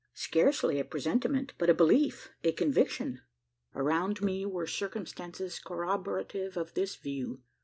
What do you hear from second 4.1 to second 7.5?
me were circumstances corroborative of this view.